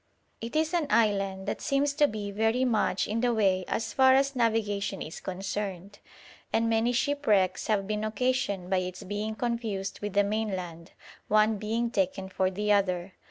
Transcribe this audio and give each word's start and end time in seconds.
It 0.41 0.55
is 0.55 0.73
an 0.73 0.87
island 0.89 1.47
that 1.47 1.61
seems 1.61 1.93
to 1.93 2.07
be 2.07 2.31
very 2.31 2.65
much 2.65 3.07
in 3.07 3.21
the 3.21 3.35
way 3.35 3.63
as 3.67 3.93
far 3.93 4.15
as 4.15 4.35
navigation 4.35 4.99
is 4.99 5.19
concerned, 5.19 5.99
and 6.51 6.67
many 6.67 6.91
shipwrecks 6.91 7.67
have 7.67 7.85
been 7.85 8.03
occasioned 8.03 8.71
by 8.71 8.77
its 8.79 9.03
being 9.03 9.35
confused 9.35 9.99
with 9.99 10.13
the 10.13 10.23
mainland, 10.23 10.93
one 11.27 11.59
being 11.59 11.91
taken 11.91 12.29
for 12.29 12.49
the 12.49 12.71
other. 12.71 13.13